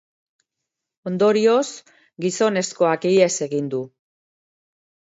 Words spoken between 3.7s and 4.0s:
du.